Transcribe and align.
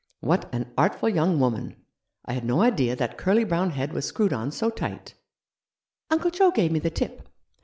"What 0.19 0.49
an 0.51 0.73
artful 0.79 1.09
young 1.09 1.39
woman! 1.39 1.75
I 2.25 2.33
had 2.33 2.43
no 2.43 2.61
idea 2.63 2.95
that 2.95 3.19
curly 3.19 3.43
brown 3.43 3.69
head 3.69 3.93
was 3.93 4.05
screwed 4.07 4.33
on 4.33 4.49
so 4.49 4.71
tight." 4.71 5.13
"Uncle 6.09 6.31
Joe 6.31 6.49
gave 6.49 6.71
me 6.71 6.79
the 6.79 6.89
tip. 6.89 7.29